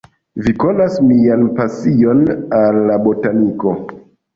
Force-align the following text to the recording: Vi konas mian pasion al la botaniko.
Vi 0.45 0.53
konas 0.63 0.95
mian 1.11 1.47
pasion 1.61 2.27
al 2.65 2.85
la 2.93 3.01
botaniko. 3.09 3.81